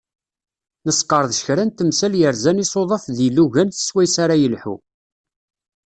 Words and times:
Nesqerdec 0.85 1.41
kra 1.45 1.63
n 1.67 1.71
temsal 1.71 2.13
yerzan 2.21 2.61
isuḍaf 2.63 3.03
d 3.15 3.17
yilugan 3.25 3.69
i 3.71 3.75
swayes 3.85 4.15
ara 4.23 4.35
yelḥu. 4.41 4.75